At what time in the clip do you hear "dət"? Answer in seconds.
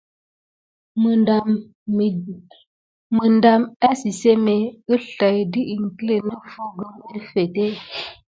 5.51-5.69